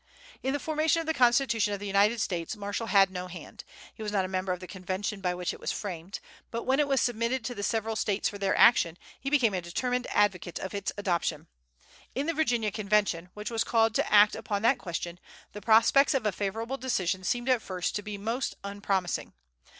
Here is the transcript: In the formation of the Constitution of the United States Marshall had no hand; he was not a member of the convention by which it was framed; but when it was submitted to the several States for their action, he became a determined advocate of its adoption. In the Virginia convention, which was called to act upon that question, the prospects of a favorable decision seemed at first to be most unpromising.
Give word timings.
In 0.41 0.51
the 0.53 0.59
formation 0.59 0.99
of 0.99 1.05
the 1.05 1.13
Constitution 1.13 1.75
of 1.75 1.79
the 1.79 1.85
United 1.85 2.19
States 2.19 2.55
Marshall 2.55 2.87
had 2.87 3.11
no 3.11 3.27
hand; 3.27 3.63
he 3.93 4.01
was 4.01 4.11
not 4.11 4.25
a 4.25 4.27
member 4.27 4.51
of 4.51 4.59
the 4.59 4.65
convention 4.65 5.21
by 5.21 5.35
which 5.35 5.53
it 5.53 5.59
was 5.59 5.71
framed; 5.71 6.19
but 6.49 6.63
when 6.63 6.79
it 6.79 6.87
was 6.87 6.99
submitted 6.99 7.45
to 7.45 7.53
the 7.53 7.61
several 7.61 7.95
States 7.95 8.27
for 8.27 8.39
their 8.39 8.57
action, 8.57 8.97
he 9.19 9.29
became 9.29 9.53
a 9.53 9.61
determined 9.61 10.07
advocate 10.09 10.57
of 10.57 10.73
its 10.73 10.91
adoption. 10.97 11.45
In 12.15 12.25
the 12.25 12.33
Virginia 12.33 12.71
convention, 12.71 13.29
which 13.35 13.51
was 13.51 13.63
called 13.63 13.93
to 13.93 14.11
act 14.11 14.35
upon 14.35 14.63
that 14.63 14.79
question, 14.79 15.19
the 15.53 15.61
prospects 15.61 16.15
of 16.15 16.25
a 16.25 16.31
favorable 16.31 16.77
decision 16.77 17.23
seemed 17.23 17.47
at 17.47 17.61
first 17.61 17.95
to 17.95 18.01
be 18.01 18.17
most 18.17 18.55
unpromising. 18.63 19.33